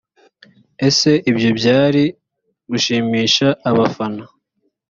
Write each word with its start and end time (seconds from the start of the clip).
ese 0.87 1.11
ibyo 1.29 1.49
byari 1.59 2.03
gushimisha 2.69 3.47
abafana 3.69 4.23